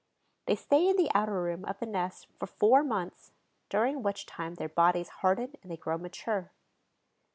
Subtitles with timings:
[0.47, 3.33] They stay in the outer room of the nest for four months,
[3.69, 6.51] during which time their bodies harden and they grow mature.